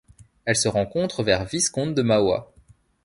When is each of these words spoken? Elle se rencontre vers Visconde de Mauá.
Elle 0.45 0.55
se 0.55 0.67
rencontre 0.67 1.21
vers 1.21 1.45
Visconde 1.45 1.93
de 1.93 2.01
Mauá. 2.01 2.47